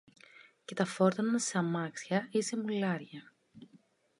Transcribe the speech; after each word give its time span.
και 0.65 0.73
τα 0.75 0.85
φόρτωναν 0.85 1.39
σε 1.39 1.57
αμάξια 1.57 2.27
ή 2.31 2.41
σε 2.41 2.57
μουλάρια 2.57 3.33